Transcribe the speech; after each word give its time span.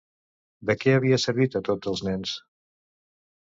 De 0.69 0.75
què 0.83 0.95
havia 0.99 1.19
servit 1.25 1.59
a 1.59 1.61
tots 1.69 1.93
els 1.93 2.03
nens? 2.09 2.33